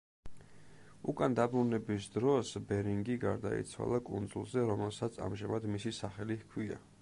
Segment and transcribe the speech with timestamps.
[1.11, 6.83] უკან დაბრუნების დროს ბერინგი გარდაიცვალა კუნძულზე, რომელსაც ამჟამად მისი სახელი ჰქვია.